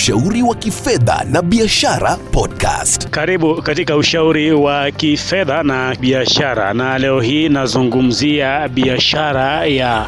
ushauri 0.00 0.42
wa 0.42 0.54
kifedha 0.54 1.24
na 1.30 1.42
biashara 1.42 2.16
podcast. 2.16 3.08
Karibu 3.10 3.62
katika 3.62 3.96
ushauri 3.96 4.52
wa 4.52 4.90
kifedha 4.90 5.62
na 5.62 5.94
biashara, 6.00 6.74
na 6.74 6.98
leo 6.98 7.20
hii 7.20 7.48
nazungumzia 7.48 8.68
biashara 8.68 9.66
ya 9.66 10.06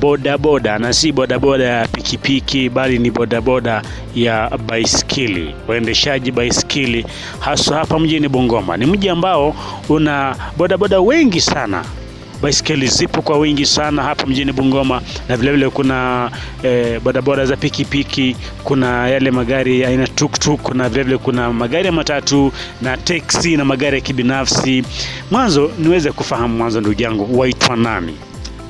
bodaboda 0.00 0.78
na 0.78 0.92
si 0.92 1.12
bodaboda 1.12 1.64
ya 1.64 1.88
pikipiki, 1.88 2.68
bali 2.68 2.98
ni 2.98 3.10
bodaboda 3.10 3.82
ya 4.14 4.50
baiskili, 4.66 5.54
waendeshaji 5.68 6.30
baiskili 6.32 7.06
haswa 7.40 7.76
hapa 7.78 7.98
mjini 7.98 8.28
Bungoma. 8.28 8.76
Ni 8.76 8.86
mji 8.86 9.08
ambao 9.08 9.54
una 9.88 10.36
bodaboda 10.56 11.00
wengi 11.00 11.40
sana 11.40 11.84
baiskeli 12.42 12.86
zipo 12.86 13.22
kwa 13.22 13.38
wingi 13.38 13.66
sana 13.66 14.02
hapa 14.02 14.26
mjini 14.26 14.52
Bungoma, 14.52 15.02
na 15.28 15.36
vilevile 15.36 15.70
kuna 15.70 16.30
eh, 16.62 17.00
bodaboda 17.00 17.46
za 17.46 17.56
pikipiki, 17.56 18.36
kuna 18.64 19.08
yale 19.08 19.30
magari 19.30 19.84
aina 19.84 20.06
tuktuk, 20.06 20.74
na 20.74 20.88
vilevile 20.88 21.18
kuna 21.18 21.52
magari 21.52 21.86
ya 21.86 21.92
matatu 21.92 22.52
na 22.82 22.96
teksi 22.96 23.56
na 23.56 23.64
magari 23.64 23.96
ya 23.96 24.00
kibinafsi. 24.00 24.84
Mwanzo 25.30 25.70
niweze 25.78 26.12
kufahamu 26.12 26.56
mwanzo, 26.56 26.80
ndugu 26.80 27.02
yangu, 27.02 27.38
waitwa 27.38 27.76
nani? 27.76 28.16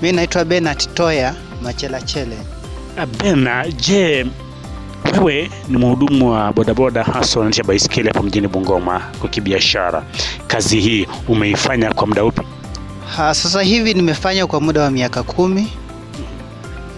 Mi 0.03 0.13
naitwa 0.13 0.45
Benat 0.45 0.95
Toya 0.95 1.35
Machelachele. 1.63 2.37
Ah, 2.97 3.07
Bena, 3.07 3.65
je, 3.69 4.27
wewe 5.23 5.51
ni 5.69 5.77
mhudumu 5.79 6.31
wa 6.33 6.53
bodaboda 6.53 7.03
hasa 7.05 7.41
unaendesha 7.41 7.65
baiskeli 7.65 8.09
hapa 8.09 8.23
mjini 8.23 8.49
Bungoma 8.49 9.01
kwa 9.21 9.29
kibiashara. 9.29 10.03
Kazi 10.47 10.81
hii 10.81 11.07
umeifanya 11.29 11.93
kwa 11.95 12.07
muda 12.07 12.25
upi? 12.25 12.43
Ha, 13.17 13.35
sasa 13.35 13.63
hivi 13.63 13.95
nimefanya 13.95 14.47
kwa 14.47 14.61
muda 14.61 14.81
wa 14.83 14.91
miaka 14.91 15.23
kumi. 15.23 15.69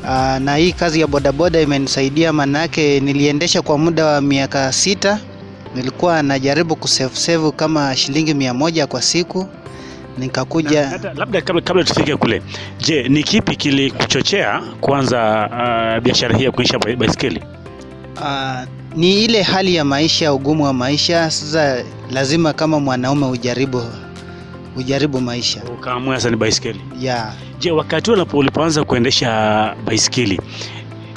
Aa, 0.04 0.38
na 0.38 0.56
hii 0.56 0.72
kazi 0.72 1.00
ya 1.00 1.06
bodaboda 1.06 1.60
imenisaidia 1.60 2.32
manake 2.32 3.00
niliendesha 3.00 3.62
kwa 3.62 3.78
muda 3.78 4.06
wa 4.06 4.20
miaka 4.20 4.72
sita. 4.72 5.18
Nilikuwa 5.74 6.22
najaribu 6.22 6.76
kusevu 6.76 7.52
kama 7.52 7.96
shilingi 7.96 8.34
mia 8.34 8.54
moja 8.54 8.86
kwa 8.86 9.02
siku, 9.02 9.46
nikakuja 10.18 10.90
labda 11.16 11.40
kabla, 11.42 11.62
kabla 11.62 11.84
tufike 11.84 12.16
kule, 12.16 12.42
je, 12.78 13.08
ni 13.08 13.22
kipi 13.22 13.56
kilikuchochea 13.56 14.62
kuanza 14.80 15.48
uh, 15.52 16.02
biashara 16.04 16.36
hii 16.38 16.44
ya 16.44 16.50
kuisha 16.52 16.78
baiskeli? 16.78 17.42
Uh, 18.16 18.60
ni 18.96 19.24
ile 19.24 19.42
hali 19.42 19.74
ya 19.74 19.84
maisha, 19.84 20.32
ugumu 20.32 20.64
wa 20.64 20.72
maisha. 20.72 21.30
Sasa 21.30 21.84
lazima 22.10 22.52
kama 22.52 22.80
mwanaume 22.80 23.26
ujaribu 23.26 23.82
ujaribu 24.80 25.20
maisha 25.20 25.62
Ukaamua 25.78 26.16
sasa 26.16 26.30
ni 26.30 26.36
baiskeli. 26.36 26.80
Yeah. 27.00 27.34
Je, 27.58 27.70
wakati 27.70 28.10
ulipoanza 28.10 28.84
kuendesha 28.84 29.74
baiskeli 29.84 30.40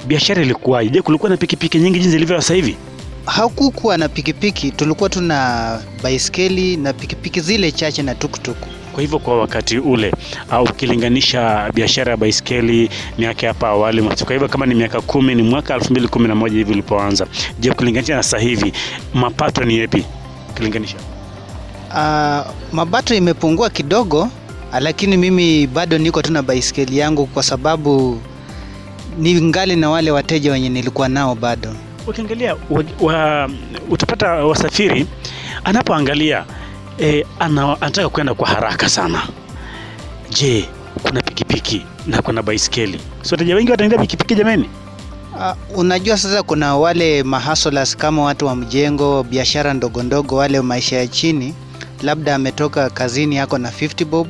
biashara 0.08 0.42
ilikuwaje? 0.42 0.90
Je, 0.90 1.02
kulikuwa 1.02 1.30
na 1.30 1.38
pikipiki 1.38 1.80
nyingi 1.80 2.00
jinsi 2.00 2.16
ilivyo 2.16 2.42
sasa 2.42 2.54
hivi? 2.54 2.78
hakukuwa 3.26 3.98
na 3.98 4.10
pikipiki, 4.10 4.72
tulikuwa 4.72 5.10
tuna 5.10 5.80
baiskeli 6.04 6.78
na 6.78 6.94
pikipiki 6.94 7.40
zile 7.42 7.72
chache 7.72 8.04
na 8.04 8.16
tukutuku. 8.16 8.68
Kwa 8.94 9.02
hivyo 9.02 9.20
kwa 9.20 9.40
wakati 9.40 9.78
ule 9.80 10.12
au 10.50 10.64
ukilinganisha 10.64 11.72
biashara 11.74 12.12
ya 12.12 12.18
baiskeli 12.18 12.90
miaka 13.18 13.48
hapa 13.48 13.68
awali, 13.68 14.02
kwa 14.02 14.34
hivyo 14.34 14.48
kama 14.48 14.66
ni 14.66 14.76
miaka 14.76 15.02
kumi, 15.02 15.36
ni 15.36 15.44
mwaka 15.44 15.76
2011 15.78 16.50
hivi 16.52 16.72
ulipoanza. 16.72 17.28
Je, 17.60 17.70
ukilinganisha 17.72 18.16
na 18.16 18.24
sasa 18.24 18.40
hivi 18.40 18.74
mapato 19.14 19.64
ni 19.66 19.78
yapi 19.78 20.06
ukilinganisha? 20.52 20.98
Uh, 21.94 22.42
mabato 22.72 23.16
imepungua 23.16 23.70
kidogo, 23.70 24.30
lakini 24.80 25.18
mimi 25.18 25.68
bado 25.68 25.98
niko 25.98 26.22
tu 26.22 26.34
na 26.34 26.42
baiskeli 26.42 26.98
yangu 26.98 27.26
kwa 27.26 27.44
sababu 27.44 28.22
ni 29.18 29.42
ngali 29.42 29.76
na 29.76 29.90
wale 29.90 30.12
wateja 30.12 30.52
wenye 30.52 30.70
nilikuwa 30.70 31.10
nao 31.10 31.36
bado. 31.36 31.74
Ukiangalia 32.08 32.56
wa, 33.02 33.50
utapata 33.90 34.28
wasafiri 34.32 35.08
anapoangalia 35.64 36.46
e, 37.00 37.26
ana, 37.40 37.82
anataka 37.82 38.10
kwenda 38.10 38.34
kwa 38.34 38.48
haraka 38.48 38.90
sana. 38.90 39.22
Je, 40.30 40.66
kuna 41.04 41.22
pikipiki 41.22 41.86
na 42.08 42.22
kuna 42.22 42.42
baiskeli? 42.44 43.00
Si 43.22 43.34
wateja 43.34 43.56
wengi 43.56 43.72
wataendea 43.72 44.00
pikipiki 44.00 44.36
jamani? 44.36 44.70
Uh, 45.36 45.80
unajua 45.80 46.18
sasa 46.18 46.44
kuna 46.44 46.76
wale 46.78 47.24
mahasolas 47.24 47.98
kama 47.98 48.24
watu 48.24 48.46
wa 48.46 48.56
mjengo, 48.56 49.24
biashara 49.24 49.74
ndogo 49.74 50.04
ndogo, 50.04 50.36
wale 50.36 50.62
maisha 50.62 50.98
ya 50.98 51.08
chini, 51.08 51.54
labda 52.04 52.36
ametoka 52.36 52.90
kazini 52.90 53.36
yako 53.36 53.58
na 53.58 53.70
50 53.70 54.06
bob 54.06 54.28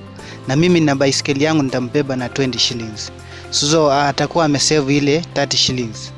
na 0.48 0.56
mimi 0.56 0.80
na 0.80 0.96
baiskeli 0.96 1.44
yangu 1.44 1.64
nitambeba 1.64 2.16
na 2.16 2.28
20 2.28 2.58
shillings, 2.58 3.12
so 3.50 3.86
uh, 3.88 3.94
atakuwa 3.94 4.46
amesave 4.46 4.98
ile 4.98 5.20
30 5.36 5.56
shillings. 5.56 6.14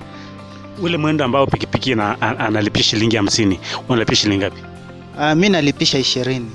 Ule 0.82 0.98
mwendo 0.98 1.26
ambao 1.26 1.48
pikipiki 1.48 1.96
na, 1.96 2.22
an- 2.22 2.42
analipia 2.42 2.84
shilingi 2.84 3.16
hamsini 3.16 3.60
unalipia 3.90 4.16
shilingi 4.16 4.40
ngapi? 4.40 4.62
Uh, 5.18 5.34
mi 5.34 5.50
nalipisha 5.50 6.00
ishirini. 6.00 6.52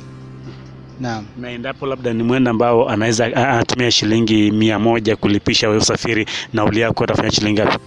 Naam. 1.00 1.24
Na 1.38 1.50
endapo 1.50 1.86
labda 1.86 2.12
ni 2.12 2.22
mwendo 2.22 2.50
ambao 2.50 2.88
anaweza 2.88 3.24
anatumia 3.26 3.90
shilingi 3.90 4.50
mia 4.50 4.78
moja 4.78 5.16
kulipisha 5.16 5.68
wewe 5.68 5.80
usafiri, 5.80 6.26
nauli 6.52 6.80
yako 6.80 7.04
atafanya 7.04 7.30
shilingi 7.30 7.60
ngapi? 7.62 7.78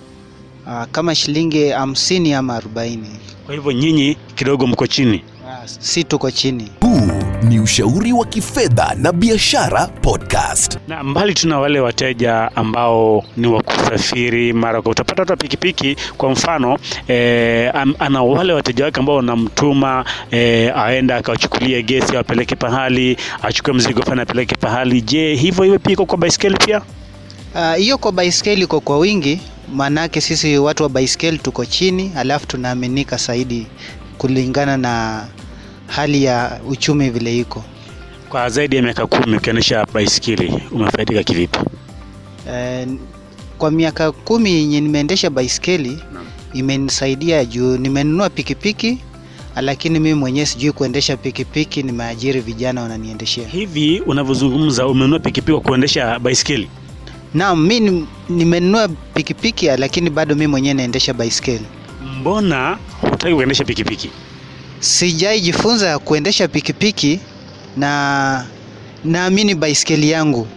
Uh, 0.67 0.83
kama 0.91 1.15
shilingi 1.15 1.69
hamsini 1.69 2.33
ama 2.33 2.55
arobaini. 2.55 3.09
Kwa 3.45 3.55
hivyo 3.55 3.71
nyinyi 3.71 4.17
kidogo 4.35 4.67
mko 4.67 4.87
chini. 4.87 5.23
Uh, 5.45 5.65
si 5.79 6.03
tuko 6.03 6.31
chini. 6.31 6.71
Huu 6.93 7.11
ni 7.43 7.59
ushauri 7.59 8.13
wa 8.13 8.25
kifedha 8.25 8.95
na 8.97 9.11
biashara 9.11 9.87
podcast. 9.87 10.77
na 10.87 11.03
mbali 11.03 11.33
tuna 11.33 11.59
wale 11.59 11.79
wateja 11.79 12.55
ambao 12.55 13.23
ni 13.37 13.47
wa 13.47 13.63
kusafiri 13.63 14.53
mara 14.53 14.81
kwa 14.81 14.91
utapata 14.91 15.21
hata 15.21 15.35
pikipiki 15.35 15.95
kwa 16.17 16.29
mfano 16.29 16.77
e, 17.09 17.67
ana 17.99 18.23
wale 18.23 18.53
wateja 18.53 18.85
wake 18.85 18.99
ambao 18.99 19.15
wanamtuma 19.15 20.05
e, 20.31 20.69
aenda 20.75 21.15
akawachukulie 21.15 21.83
gesi 21.83 22.13
awapeleke 22.13 22.55
pahali 22.55 23.17
achukue 23.41 23.73
mzigo 23.73 24.01
fana 24.01 24.21
apeleke 24.21 24.55
pahali 24.55 25.01
je 25.01 25.35
hivyo 25.35 25.63
hivyo 25.63 25.79
pia 25.79 25.93
iko 25.93 26.05
kwa 26.05 26.17
baiskeli 26.17 26.57
pia 26.57 26.81
Hiyo 27.53 27.73
hiyo 27.75 27.97
kwa 27.97 28.11
baiskeli 28.11 28.61
iko 28.61 28.79
kwa 28.79 28.97
wingi, 28.97 29.41
maanake 29.73 30.21
sisi 30.21 30.57
watu 30.57 30.83
wa 30.83 30.89
baiskeli 30.89 31.37
tuko 31.37 31.65
chini, 31.65 32.11
alafu 32.17 32.47
tunaaminika 32.47 33.17
zaidi 33.17 33.67
kulingana 34.17 34.77
na 34.77 35.25
hali 35.87 36.23
ya 36.23 36.59
uchumi 36.69 37.09
vile 37.09 37.37
iko. 37.37 37.63
kwa 38.29 38.49
zaidi 38.49 38.75
ya 38.75 38.81
miaka 38.81 39.07
kumi 39.07 39.37
ukionyesha 39.37 39.85
baiskeli 39.93 40.53
umefaidika 40.71 41.23
kivipi 41.23 41.59
E, 42.53 42.87
kwa 43.57 43.71
miaka 43.71 44.11
kumi 44.11 44.51
yenye 44.51 44.81
nimeendesha 44.81 45.29
baiskeli 45.29 45.99
Naam. 46.13 46.25
imenisaidia 46.53 47.45
juu 47.45 47.77
nimenunua 47.77 48.29
pikipiki, 48.29 48.97
lakini 49.61 49.99
mimi 49.99 50.13
mwenyewe 50.19 50.45
sijui 50.45 50.71
kuendesha 50.71 51.17
pikipiki, 51.17 51.83
nimeajiri 51.83 52.39
vijana 52.39 52.81
wananiendeshea. 52.81 53.47
hivi 53.47 53.99
unavyozungumza 54.05 54.87
umenunua 54.87 55.19
pikipiki 55.19 55.51
kwa 55.51 55.61
kuendesha 55.61 56.19
baiskeli 56.19 56.67
Naam, 57.33 57.65
mi 57.67 58.05
nimenunua 58.29 58.87
pikipiki, 58.87 59.65
lakini 59.65 60.09
bado 60.09 60.35
mi 60.35 60.47
mwenyewe 60.47 60.73
naendesha 60.73 61.13
baiskeli. 61.13 61.65
mbona 62.19 62.77
hutaki 63.01 63.35
kuendesha 63.35 63.63
pikipiki 63.65 64.09
Sijai 64.83 65.41
jifunza 65.41 65.99
kuendesha 65.99 66.47
pikipiki 66.47 67.19
na 67.77 68.45
naamini 69.05 69.55
baiskeli 69.55 70.09
yangu 70.09 70.47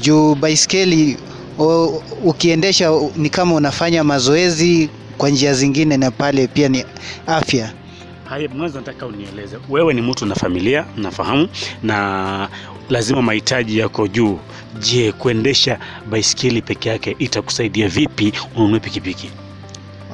juu 0.00 0.34
baiskeli 0.34 1.16
o, 1.58 2.02
ukiendesha 2.24 2.90
ni 3.16 3.30
kama 3.30 3.54
unafanya 3.54 4.04
mazoezi 4.04 4.88
kwa 5.18 5.30
njia 5.30 5.54
zingine, 5.54 5.96
na 5.96 6.10
pale 6.10 6.46
pia 6.46 6.68
ni 6.68 6.84
afya. 7.26 7.72
Haya, 8.24 8.48
mwanzo 8.48 8.78
nataka 8.78 9.06
unieleze, 9.06 9.56
wewe 9.68 9.94
ni 9.94 10.02
mtu 10.02 10.26
na 10.26 10.34
familia, 10.34 10.84
nafahamu, 10.96 11.48
na 11.82 12.48
lazima 12.88 13.22
mahitaji 13.22 13.78
yako 13.78 14.08
juu. 14.08 14.38
Je, 14.80 15.12
kuendesha 15.12 15.78
baiskeli 16.10 16.62
peke 16.62 16.88
yake 16.88 17.16
itakusaidia 17.18 17.88
vipi 17.88 18.32
ununue 18.56 18.80
pikipiki? 18.80 19.30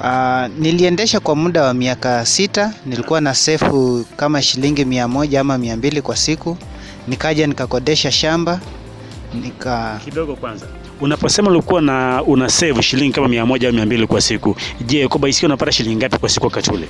Uh, 0.00 0.46
niliendesha 0.58 1.20
kwa 1.20 1.36
muda 1.36 1.62
wa 1.62 1.74
miaka 1.74 2.26
sita. 2.26 2.72
Nilikuwa 2.86 3.20
na 3.20 3.34
sefu 3.34 4.04
kama 4.16 4.42
shilingi 4.42 4.84
mia 4.84 5.08
moja 5.08 5.40
ama 5.40 5.58
mia 5.58 5.76
mbili 5.76 6.02
kwa 6.02 6.16
siku, 6.16 6.56
nikaja 7.08 7.46
nikakodesha 7.46 8.10
shamba 8.12 8.60
nika 9.42 10.00
Kidogo 10.04 10.36
kwanza, 10.36 10.66
unaposema 11.00 11.50
ulikuwa 11.50 11.80
na 11.82 12.22
una 12.22 12.48
save 12.48 12.82
shilingi 12.82 13.12
kama 13.12 13.28
mia 13.28 13.46
moja 13.46 13.68
au 13.68 13.74
mia 13.74 13.86
mbili 13.86 14.06
kwa 14.06 14.20
siku, 14.20 14.56
je, 14.86 15.08
kwa 15.08 15.18
baiskeli 15.20 15.46
unapata 15.46 15.72
shilingi 15.72 15.96
ngapi 15.96 16.18
kwa 16.18 16.28
siku 16.28 16.44
wakati 16.46 16.70
ule? 16.70 16.88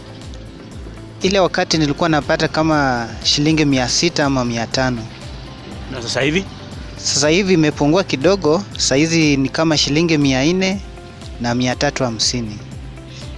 ile 1.22 1.38
wakati 1.40 1.78
nilikuwa 1.78 2.08
napata 2.08 2.48
kama 2.48 3.08
shilingi 3.24 3.64
mia 3.64 3.88
sita 3.88 4.24
ama 4.24 4.44
mia 4.44 4.66
tano. 4.66 5.02
Na 5.92 6.02
sasa 6.02 6.20
hivi 6.20 6.44
Sasa 6.96 7.28
hivi 7.28 7.54
imepungua 7.54 8.04
kidogo, 8.04 8.62
saizi 8.78 9.36
ni 9.36 9.48
kama 9.48 9.76
shilingi 9.76 10.18
mia 10.18 10.44
nne 10.44 10.80
na 11.40 11.54
mia 11.54 11.74
tatu 11.74 12.04
hamsini. 12.04 12.58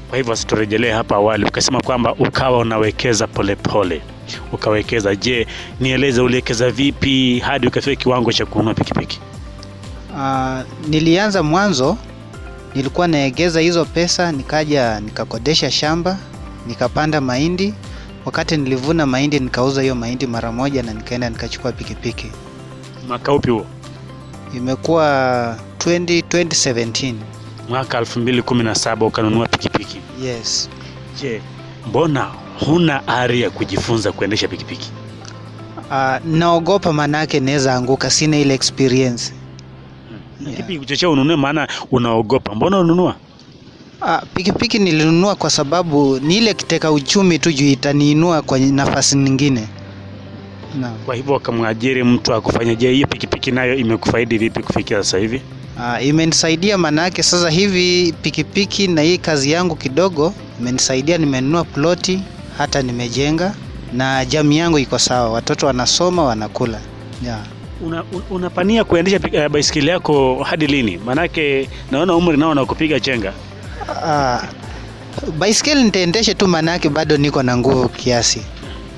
Kwa 0.09 0.19
hivyo 0.19 0.37
siturejelee 0.37 0.93
hapa 0.93 1.17
awali, 1.17 1.45
ukasema 1.45 1.81
kwamba 1.81 2.15
ukawa 2.15 2.59
unawekeza 2.59 3.27
polepole 3.27 4.03
ukawekeza. 4.53 5.17
Je, 5.17 5.47
nieleze 5.81 6.21
uliwekeza 6.21 6.71
vipi 6.71 7.39
hadi 7.39 7.67
ukafika 7.67 7.97
kiwango 8.03 8.33
cha 8.33 8.47
kununua 8.47 8.75
pikipiki? 8.75 9.21
Uh, 10.15 10.59
nilianza 10.89 11.43
mwanzo 11.43 11.97
nilikuwa 12.75 13.09
naegeza 13.09 13.61
hizo 13.61 13.85
pesa, 13.85 14.33
nikaja 14.33 15.01
nikakodesha 15.01 15.71
shamba, 15.71 16.19
nikapanda 16.67 17.21
mahindi. 17.21 17.75
Wakati 18.25 18.57
nilivuna 18.57 19.07
mahindi, 19.07 19.41
nikauza 19.41 19.83
hiyo 19.83 19.95
mahindi 19.95 20.27
mara 20.27 20.53
moja 20.53 20.83
na 20.83 20.95
nikaenda 20.95 21.31
nikachukua 21.31 21.73
pikipiki. 21.73 22.27
Mwaka 23.09 23.33
upi 23.33 23.51
huo? 23.51 23.67
Imekuwa 24.57 25.57
20, 25.79 26.21
2017. 26.23 27.15
Mwaka 27.69 28.01
2017 28.01 29.07
ukanunua 29.07 29.47
pikipiki. 29.47 29.68
Yes. 30.23 30.69
Je, 31.21 31.41
mbona 31.89 32.31
huna 32.67 33.09
ari 33.09 33.41
ya 33.41 33.51
kujifunza 33.51 34.13
kuendesha 34.13 34.49
pikipiki? 34.49 34.91
Uh, 35.91 36.27
naogopa 36.27 36.93
maanake 36.93 37.41
naweza 37.41 37.75
anguka, 37.75 38.11
sina 38.11 38.39
ile 38.39 38.55
experience. 38.55 39.33
Yeah. 40.41 40.57
kipi 40.57 40.79
kuchochea 40.79 41.11
ununue 41.11 41.37
maana 41.37 41.69
unaogopa? 41.91 42.55
Mbona 42.55 42.79
ununua? 42.81 43.17
Ah, 44.03 44.23
pikipiki 44.35 44.79
nilinunua 44.79 45.35
kwa 45.35 45.51
sababu 45.51 46.19
ni 46.21 46.37
ile 46.37 46.55
kiteka 46.55 46.93
uchumi 46.93 47.39
tu 47.39 47.53
juu 47.53 47.67
itaniinua 47.67 48.43
kwa 48.43 48.59
nafasi 48.59 49.17
nyingine. 49.17 49.69
Na. 50.81 50.91
Kwa 50.91 51.15
hivyo 51.15 51.35
wakamwajiri 51.35 52.05
mtu 52.05 52.35
akufanya. 52.35 52.75
Je, 52.75 52.91
hiyo 52.93 53.07
pikipiki 53.07 53.51
nayo 53.51 53.75
imekufaidi 53.75 54.39
vipi 54.39 54.63
kufikia 54.63 54.97
sasa 55.03 55.19
hivi? 55.19 55.43
Ah, 55.81 56.01
imenisaidia 56.01 56.79
manake 56.79 57.23
sasa 57.23 57.51
hivi 57.51 58.15
pikipiki 58.23 58.89
na 58.89 59.03
hii 59.03 59.19
kazi 59.19 59.51
yangu 59.51 59.77
kidogo 59.77 60.35
imenisaidia, 60.61 61.19
nimenunua 61.19 61.65
ploti 61.65 62.23
hata 62.59 62.83
nimejenga 62.83 63.55
na 63.93 64.25
jamii 64.25 64.57
yangu 64.57 64.79
iko 64.79 64.99
sawa, 64.99 65.31
watoto 65.31 65.67
wanasoma 65.67 66.25
wanakula. 66.25 66.81
Yeah. 67.25 67.39
Una, 67.87 68.05
unapania 68.31 68.85
kuendesha 68.85 69.21
eh, 69.33 69.49
baisikeli 69.49 69.89
yako 69.89 70.43
hadi 70.45 70.67
lini? 70.67 70.99
Maanake 70.99 71.69
naona 71.91 72.15
umri 72.17 72.37
nao 72.37 72.55
nakupiga 72.55 73.01
chenga. 73.01 73.33
Uh, 73.89 74.43
baiskeli 75.39 75.85
nitaendeshe 75.85 76.35
tu 76.35 76.49
maanake 76.49 76.89
bado 76.89 77.17
niko 77.17 77.43
na 77.43 77.57
nguvu 77.57 77.89
kiasi. 77.89 78.43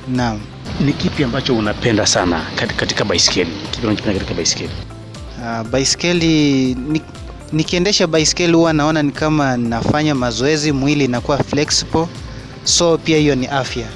Naam. 0.08 0.40
Ni 0.80 0.92
kipi 0.92 1.24
ambacho 1.24 1.56
unapenda 1.56 2.06
sana 2.06 2.42
katika 2.76 3.04
baisikeli? 3.04 3.50
Kipi 3.70 3.86
unachopenda 3.86 4.18
katika 4.18 4.34
baisikeli? 4.34 4.70
Uh, 5.40 5.62
baiskeli 5.70 6.74
ni, 6.74 7.02
nikiendesha 7.52 8.06
baiskeli 8.06 8.52
huwa 8.52 8.72
naona 8.72 9.02
ni 9.02 9.12
kama 9.12 9.56
nafanya 9.56 10.14
mazoezi, 10.14 10.72
mwili 10.72 11.04
inakuwa 11.04 11.38
flexible, 11.38 12.06
so 12.64 12.98
pia 12.98 13.18
hiyo 13.18 13.34
ni 13.34 13.46
afya. 13.46 13.86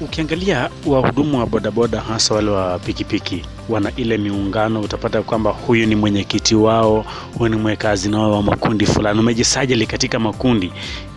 Ukiangalia 0.00 0.70
wahudumu 0.86 1.38
wa 1.38 1.46
bodaboda 1.46 2.00
hasa 2.00 2.34
wale 2.34 2.50
wa 2.50 2.78
pikipiki 2.78 3.42
wana 3.68 3.92
ile 3.96 4.18
miungano, 4.18 4.80
utapata 4.80 5.22
kwamba 5.22 5.50
huyu 5.50 5.86
ni 5.86 5.94
mwenyekiti 5.94 6.54
wao, 6.54 7.04
huyu 7.38 7.50
ni 7.50 7.56
mweka 7.56 7.88
hazina 7.88 8.18
wao 8.18 8.32
wa 8.32 8.42
makundi 8.42 8.86
fulani, 8.86 9.20
umejisajili 9.20 9.86
katika 9.86 10.18
makundi. 10.18 10.72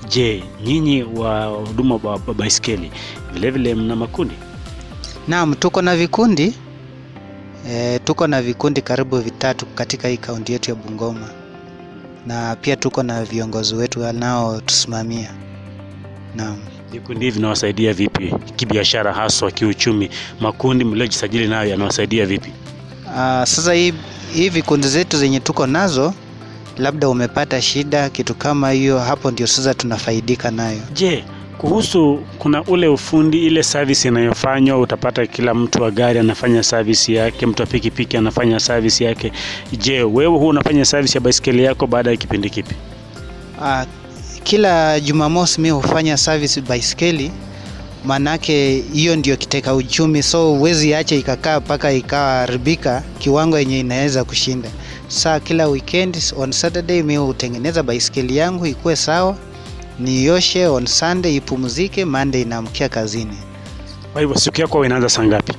Je, 0.10 0.44
nyinyi 0.66 1.04
wahudumu 1.04 2.00
wa 2.04 2.12
wa 2.28 2.34
baiskeli 2.34 2.92
vilevile 3.34 3.76
mna 3.76 3.96
makundi? 3.96 4.34
Naam, 5.28 5.54
tuko 5.56 5.82
na 5.82 5.96
vikundi 5.96 6.54
e, 7.70 8.00
tuko 8.00 8.28
na 8.28 8.42
vikundi 8.42 8.82
karibu 8.82 9.18
vitatu 9.18 9.66
katika 9.66 10.08
hii 10.08 10.18
kaunti 10.18 10.54
yetu 10.54 10.70
ya 10.70 10.76
Bungoma, 10.76 11.30
na 12.28 12.56
pia 12.56 12.76
tuko 12.76 13.04
na 13.04 13.24
viongozi 13.26 13.76
wetu 13.76 14.02
wanaotusimamia. 14.02 15.32
Naam. 16.36 16.58
Vikundi 16.92 17.26
hivi 17.26 17.36
vinawasaidia 17.36 17.94
vipi 17.94 18.34
kibiashara, 18.56 19.14
haswa 19.14 19.52
kiuchumi? 19.52 20.10
Makundi 20.40 20.86
mliojisajili 20.86 21.48
nayo 21.48 21.70
yanawasaidia 21.70 22.26
vipi? 22.26 22.52
Aa, 23.16 23.46
sasa 23.46 23.74
hii, 23.74 23.94
hii 24.34 24.50
vikundi 24.50 24.88
zetu 24.88 25.18
zenye 25.18 25.40
tuko 25.40 25.68
nazo, 25.68 26.14
labda 26.78 27.10
umepata 27.10 27.62
shida 27.62 28.10
kitu 28.10 28.36
kama 28.36 28.72
hiyo, 28.72 29.00
hapo 29.00 29.32
ndio 29.32 29.48
sasa 29.48 29.74
tunafaidika 29.74 30.52
nayo. 30.52 30.80
Je, 30.94 31.24
kuhusu 31.62 32.20
kuna 32.40 32.64
ule 32.64 32.88
ufundi, 32.88 33.46
ile 33.46 33.64
service 33.64 34.08
inayofanywa, 34.08 34.80
utapata 34.80 35.26
kila 35.28 35.54
mtu 35.54 35.82
wa 35.84 35.92
gari 35.92 36.20
anafanya 36.20 36.64
service 36.64 37.14
yake, 37.14 37.46
mtu 37.46 37.62
wa 37.64 37.68
pikipiki 37.68 38.18
anafanya 38.18 38.60
service 38.60 39.04
yake. 39.04 39.32
Je, 39.78 40.04
wewe 40.04 40.38
huu 40.38 40.48
unafanya 40.48 40.86
service 40.86 41.18
ya 41.18 41.22
baisikeli 41.22 41.64
yako 41.64 41.88
baada 41.88 42.12
ya 42.12 42.18
kipindi 42.18 42.50
kipi? 42.50 42.76
Uh, 43.60 43.82
kila 44.44 45.00
Jumamosi 45.00 45.62
mi 45.62 45.70
hufanya 45.70 46.18
service 46.18 46.62
baiskeli, 46.62 47.32
manake 48.06 48.84
hiyo 48.94 49.16
ndio 49.16 49.38
kiteka 49.38 49.76
uchumi, 49.76 50.24
so 50.24 50.50
huwezi 50.54 50.94
acha 50.96 51.16
ikakaa 51.16 51.60
mpaka 51.60 51.92
ikaharibika 51.92 53.04
kiwango 53.20 53.60
yenye 53.60 53.80
inaweza 53.80 54.24
kushinda. 54.24 54.70
Saa 55.08 55.40
kila 55.40 55.68
weekend 55.68 56.18
on 56.38 56.52
Saturday 56.52 57.04
mi 57.04 57.16
hutengeneza 57.18 57.84
baiskeli 57.84 58.38
yangu 58.38 58.66
ikuwe 58.66 58.96
sawa, 58.96 59.38
nioshe 60.00 60.68
on 60.68 60.86
Sunday 60.86 61.36
ipumzike, 61.36 62.06
Monday 62.06 62.42
inaamkia 62.42 62.90
kazini. 62.90 63.38
Kwa 64.14 64.22
hivyo 64.22 64.38
siku 64.38 64.62
yako 64.62 64.86
inaanza 64.86 65.10
saa 65.10 65.24
ngapi? 65.24 65.54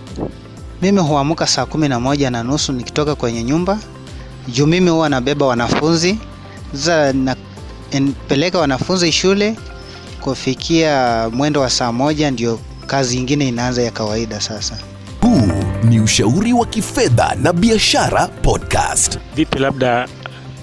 Mimi 0.82 1.00
huamka 1.00 1.46
saa 1.46 1.66
kumi 1.66 1.88
na 1.88 2.00
moja 2.00 2.30
na 2.30 2.42
nusu 2.42 2.72
nikitoka 2.72 3.14
kwenye 3.14 3.42
nyumba, 3.44 3.78
juu 4.48 4.66
mimi 4.66 4.90
huwa 4.90 5.08
nabeba 5.08 5.46
wanafunzi 5.46 6.18
sasa 6.72 7.12
napeleka 7.12 8.58
wanafunzi 8.58 9.12
shule 9.12 9.56
kufikia 10.20 11.28
mwendo 11.32 11.60
wa 11.60 11.70
saa 11.70 11.92
moja, 11.92 12.30
ndio 12.30 12.60
kazi 12.86 13.16
ingine 13.16 13.48
inaanza 13.48 13.82
ya 13.82 13.90
kawaida 13.90 14.40
sasa. 14.40 14.78
Huu 15.20 15.48
ni 15.84 16.00
ushauri 16.00 16.52
wa 16.52 16.66
kifedha 16.66 17.34
na 17.42 17.52
biashara 17.52 18.26
podcast. 18.28 19.18
Vipi, 19.34 19.58
labda 19.58 20.08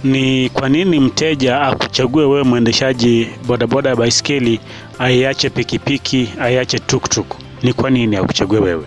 ni 0.03 0.49
kwa 0.49 0.69
nini 0.69 0.99
mteja 0.99 1.61
akuchague 1.61 2.23
wewe 2.25 2.43
mwendeshaji 2.43 3.27
bodaboda 3.47 3.89
ya 3.89 3.95
baiskeli, 3.95 4.59
aiache 4.99 5.49
pikipiki, 5.49 6.29
aiache 6.41 6.79
tuktuk? 6.79 7.35
Ni 7.63 7.73
kwa 7.73 7.89
nini 7.89 8.15
akuchague 8.15 8.59
wewe? 8.59 8.85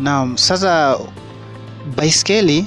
Naam, 0.00 0.36
sasa 0.36 0.98
baiskeli 1.96 2.66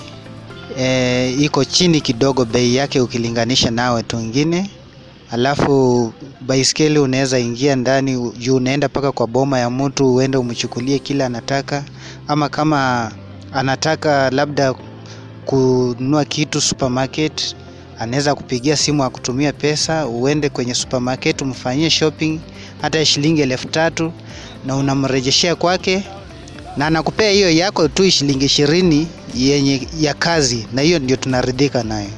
e, 0.78 1.32
iko 1.40 1.66
chini 1.66 2.02
kidogo 2.02 2.46
bei 2.46 2.76
yake 2.76 3.00
ukilinganisha 3.02 3.72
na 3.72 3.92
watu. 3.92 4.18
Alafu 5.32 6.14
baiskeli 6.42 7.00
unaweza 7.00 7.40
ingia 7.40 7.76
ndani 7.76 8.32
juu 8.38 8.56
unaenda 8.56 8.88
mpaka 8.88 9.12
kwa 9.12 9.28
boma 9.28 9.60
ya 9.60 9.70
mtu 9.70 10.16
uende 10.16 10.38
umchukulie 10.38 11.00
kile 11.00 11.26
anataka, 11.26 11.84
ama 12.28 12.50
kama 12.50 13.12
anataka 13.54 14.30
labda 14.30 14.74
kununua 15.46 16.26
kitu 16.26 16.62
supermarket, 16.62 17.56
anaweza 18.00 18.36
kupigia 18.36 18.78
simu 18.78 19.04
akutumia 19.04 19.54
pesa, 19.54 20.08
uende 20.08 20.50
kwenye 20.50 20.74
supermarket 20.74 21.42
umfanyie 21.42 21.90
shopping 21.90 22.40
hata 22.82 23.06
shilingi 23.06 23.42
elfu 23.42 23.68
tatu 23.68 24.12
na 24.66 24.76
unamrejeshea 24.76 25.56
kwake 25.56 26.04
na 26.78 26.88
anakupea 26.88 27.30
hiyo 27.32 27.52
yako 27.52 27.88
tu 27.88 28.10
shilingi 28.12 28.46
ishirini 28.46 29.08
yenye 29.36 29.88
ya 30.00 30.14
kazi, 30.14 30.68
na 30.74 30.82
hiyo 30.82 31.00
ndio 31.00 31.16
tunaridhika 31.16 31.84
nayo. 31.84 32.10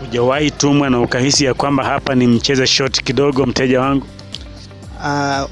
Hujawahi 0.00 0.50
tumwa 0.50 0.90
na 0.90 1.00
ukahisi 1.00 1.44
ya 1.44 1.54
kwamba 1.54 1.84
hapa 1.84 2.14
ni 2.14 2.26
mcheze 2.26 2.66
short 2.66 3.02
kidogo, 3.02 3.46
mteja 3.46 3.80
wangu? 3.80 4.06
Ah, 5.04 5.46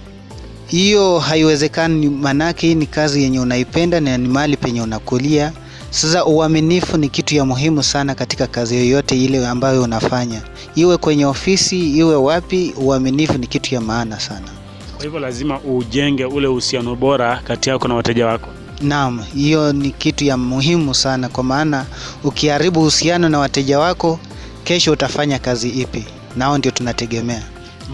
hiyo 0.67 1.19
haiwezekani, 1.19 2.09
manake 2.09 2.67
hii 2.67 2.75
ni 2.75 2.87
kazi 2.87 3.23
yenye 3.23 3.41
unaipenda 3.41 4.01
na 4.01 4.19
ni 4.19 4.29
mahali 4.29 4.57
penye 4.57 4.83
unakulia. 4.83 5.53
Sasa 5.97 6.25
uaminifu 6.25 6.97
ni 6.97 7.09
kitu 7.09 7.35
ya 7.35 7.45
muhimu 7.45 7.83
sana 7.83 8.15
katika 8.15 8.47
kazi 8.47 8.77
yoyote 8.77 9.25
ile 9.25 9.47
ambayo 9.49 9.83
unafanya, 9.83 10.43
iwe 10.75 10.97
kwenye 10.97 11.27
ofisi, 11.27 11.91
iwe 11.97 12.15
wapi, 12.17 12.75
uaminifu 12.79 13.39
ni 13.39 13.47
kitu 13.47 13.75
ya 13.75 13.81
maana 13.81 14.21
sana. 14.21 14.49
Kwa 14.97 15.05
hivyo 15.05 15.21
lazima 15.21 15.61
ujenge 15.61 16.25
ule 16.25 16.47
uhusiano 16.49 16.95
bora 16.97 17.41
kati 17.45 17.69
yako 17.71 17.89
na 17.89 17.95
wateja 17.95 18.27
wako. 18.27 18.49
Naam, 18.81 19.23
hiyo 19.35 19.73
ni 19.73 19.91
kitu 19.91 20.25
ya 20.25 20.37
muhimu 20.37 20.95
sana, 20.95 21.29
kwa 21.29 21.45
maana 21.45 21.87
ukiharibu 22.25 22.81
uhusiano 22.81 23.29
na 23.29 23.39
wateja 23.39 23.79
wako, 23.79 24.19
kesho 24.65 24.93
utafanya 24.93 25.39
kazi 25.39 25.69
ipi? 25.69 26.05
Nao 26.37 26.59
ndio 26.59 26.71
tunategemea. 26.71 27.43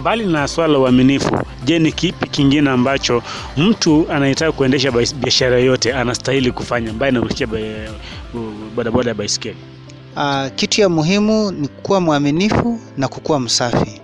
Mbali 0.00 0.26
na 0.26 0.48
swala 0.48 0.72
la 0.72 0.78
uaminifu, 0.78 1.38
je, 1.64 1.78
ni 1.78 1.92
kipi 1.92 2.28
kingine 2.28 2.70
ambacho 2.70 3.22
mtu 3.56 4.06
anayetaka 4.10 4.52
kuendesha 4.52 4.90
biashara 4.92 5.58
yote 5.58 5.92
anastahili 5.94 6.52
kufanya 6.52 7.10
na 7.10 7.20
kushia 7.20 7.48
bodaboda 8.76 9.08
ya 9.10 9.14
baiskeli? 9.14 9.56
Uh, 10.16 10.46
kitu 10.56 10.80
ya 10.80 10.88
muhimu 10.88 11.50
ni 11.52 11.68
kuwa 11.68 12.00
mwaminifu 12.00 12.80
na 12.96 13.08
kukuwa 13.08 13.40
msafi. 13.40 14.00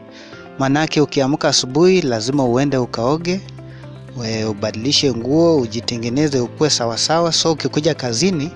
Manake 0.58 1.00
ukiamka 1.00 1.48
asubuhi 1.48 2.02
lazima 2.02 2.44
uende 2.44 2.76
ukaoge, 2.76 3.40
ubadilishe 4.50 5.12
nguo, 5.12 5.56
ujitengeneze 5.60 6.40
ukuwe 6.40 6.70
sawasawa. 6.70 7.32
So 7.32 7.52
ukikuja 7.52 7.94
kazini, 7.94 8.50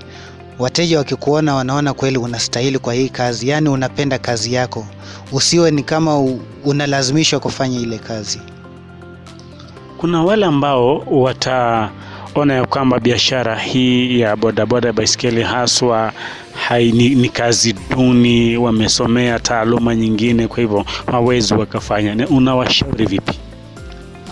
wateja 0.59 0.99
wakikuona 0.99 1.54
wanaona 1.54 1.94
kweli 1.94 2.18
unastahili 2.18 2.78
kwa 2.78 2.94
hii 2.94 3.09
kazi, 3.09 3.49
yaani 3.49 3.68
unapenda 3.68 4.18
kazi 4.18 4.52
yako. 4.54 4.87
Usiwe 5.32 5.71
ni 5.71 5.82
kama 5.82 6.18
unalazimishwa 6.64 7.40
kufanya 7.40 7.80
ile 7.80 7.99
kazi. 7.99 8.40
Kuna 9.99 10.23
wale 10.23 10.47
ambao 10.47 10.99
wataona 10.99 12.54
ya 12.54 12.64
kwamba 12.66 12.99
biashara 13.00 13.59
hii 13.59 14.21
ya 14.21 14.37
bodaboda 14.37 14.92
baiskeli 14.92 15.42
haswa 15.42 16.12
hai, 16.68 16.92
ni, 16.92 17.09
ni 17.09 17.28
kazi 17.28 17.73
duni, 17.90 18.56
wamesomea 18.56 19.38
taaluma 19.38 19.94
nyingine, 19.97 20.47
kwa 20.49 20.56
hivyo 20.59 20.85
hawezi 21.12 21.54
wakafanya. 21.54 22.28
Unawashauri 22.28 23.06
vipi? 23.06 23.38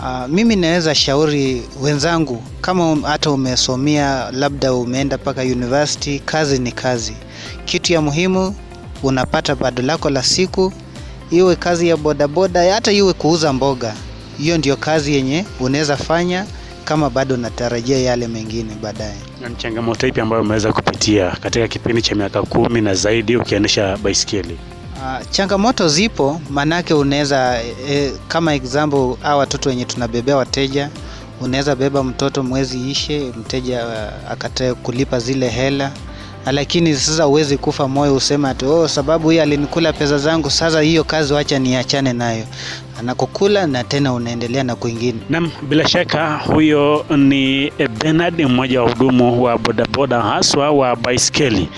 Uh, 0.01 0.27
mimi 0.29 0.55
naweza 0.55 0.95
shauri 0.95 1.63
wenzangu 1.81 2.43
kama 2.61 2.91
um- 2.91 3.03
hata 3.03 3.31
umesomea 3.31 4.31
labda 4.31 4.73
umeenda 4.73 5.17
mpaka 5.17 5.41
university, 5.41 6.19
kazi 6.19 6.59
ni 6.59 6.71
kazi. 6.71 7.13
Kitu 7.65 7.93
ya 7.93 8.01
muhimu 8.01 8.55
unapata 9.03 9.55
bado 9.55 9.81
lako 9.83 10.09
la 10.09 10.23
siku, 10.23 10.73
iwe 11.31 11.55
kazi 11.55 11.87
ya 11.87 11.97
bodaboda, 11.97 12.73
hata 12.73 12.91
iwe 12.91 13.13
kuuza 13.13 13.53
mboga. 13.53 13.93
Hiyo 14.37 14.57
ndio 14.57 14.75
kazi 14.75 15.13
yenye 15.15 15.45
unaweza 15.59 15.97
fanya 15.97 16.45
kama 16.85 17.09
bado 17.09 17.35
unatarajia 17.35 17.97
yale 17.97 18.27
mengine 18.27 18.71
baadaye. 18.81 19.15
Ni 19.49 19.55
changamoto 19.55 20.07
ipi 20.07 20.21
ambayo 20.21 20.41
umeweza 20.41 20.73
kupitia 20.73 21.31
katika 21.31 21.67
kipindi 21.67 22.01
cha 22.01 22.15
miaka 22.15 22.41
kumi 22.41 22.81
na 22.81 22.93
zaidi 22.93 23.35
ukiendesha 23.37 23.97
baiskeli? 23.97 24.57
Uh, 25.01 25.19
changamoto 25.31 25.87
zipo, 25.87 26.41
maanake 26.49 26.93
unaweza 26.93 27.59
e, 27.89 28.11
kama 28.27 28.53
example 28.53 29.15
hawa 29.21 29.35
watoto 29.37 29.69
wenye 29.69 29.85
tunabebea 29.85 30.37
wateja, 30.37 30.89
unaweza 31.41 31.75
beba 31.75 32.03
mtoto 32.03 32.43
mwezi 32.43 32.91
ishe, 32.91 33.31
mteja 33.39 33.85
uh, 33.87 34.31
akatae 34.31 34.73
kulipa 34.73 35.19
zile 35.19 35.49
hela, 35.49 35.91
lakini 36.51 36.95
sasa 36.95 37.27
uwezi 37.27 37.57
kufa 37.57 37.87
moyo 37.87 38.15
usema 38.15 38.49
ati 38.49 38.65
oh, 38.65 38.87
sababu 38.87 39.29
hii 39.29 39.39
alinikula 39.39 39.93
pesa 39.93 40.17
zangu, 40.17 40.49
sasa 40.49 40.81
hiyo 40.81 41.03
kazi 41.03 41.33
wacha 41.33 41.59
niachane 41.59 42.13
nayo. 42.13 42.45
Anakukula 42.99 43.67
na 43.67 43.83
tena 43.83 44.13
unaendelea 44.13 44.63
na 44.63 44.75
kwingine. 44.75 45.19
Naam, 45.29 45.51
bila 45.69 45.87
shaka 45.87 46.37
huyo 46.37 47.05
ni 47.17 47.71
Bernard, 47.99 48.41
mmoja 48.41 48.81
wa 48.81 48.89
hudumu 48.89 49.43
wa 49.43 49.57
bodaboda 49.57 50.21
haswa 50.21 50.71
wa 50.71 50.95
baiskeli. 50.95 51.69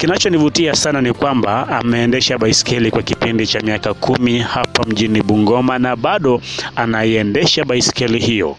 Kinachonivutia 0.00 0.74
sana 0.74 1.00
ni 1.00 1.12
kwamba 1.12 1.68
ameendesha 1.68 2.38
baiskeli 2.38 2.90
kwa 2.90 3.02
kipindi 3.02 3.46
cha 3.46 3.60
miaka 3.60 3.94
kumi 3.94 4.38
hapa 4.38 4.84
mjini 4.84 5.22
Bungoma 5.22 5.78
na 5.78 5.96
bado 5.96 6.40
anaiendesha 6.76 7.64
baiskeli 7.64 8.18
hiyo. 8.18 8.56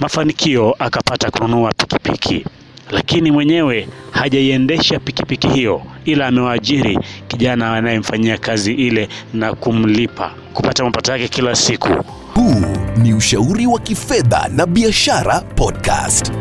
Mafanikio 0.00 0.76
akapata 0.78 1.30
kununua 1.30 1.72
pikipiki, 1.72 2.44
lakini 2.90 3.30
mwenyewe 3.30 3.88
hajaiendesha 4.10 4.98
pikipiki 5.00 5.48
hiyo, 5.48 5.82
ila 6.04 6.26
amewaajiri 6.26 6.98
kijana 7.28 7.72
anayemfanyia 7.74 8.38
kazi 8.38 8.72
ile 8.74 9.08
na 9.34 9.54
kumlipa 9.54 10.30
kupata 10.54 10.84
mapato 10.84 11.12
yake 11.12 11.28
kila 11.28 11.54
siku. 11.54 12.04
Huu 12.34 12.62
ni 12.96 13.14
ushauri 13.14 13.66
wa 13.66 13.78
kifedha 13.80 14.48
na 14.56 14.66
biashara 14.66 15.40
podcast. 15.40 16.32